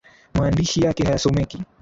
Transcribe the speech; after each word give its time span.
Maandishi 0.33 0.81
yake 0.83 1.03
hayasomeki 1.03 1.59